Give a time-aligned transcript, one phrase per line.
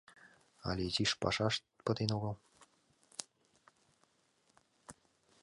[0.69, 2.33] Але изиш пашашт пытен огыл...